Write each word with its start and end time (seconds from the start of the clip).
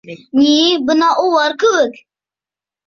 —Ни, 0.39 0.53
бына 0.87 1.11
улар 1.27 1.57
кеүек!.. 1.65 2.05